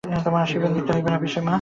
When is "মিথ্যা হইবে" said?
0.75-1.09